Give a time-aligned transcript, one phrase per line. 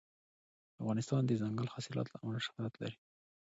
[0.81, 2.97] افغانستان د دځنګل حاصلات له امله شهرت لري.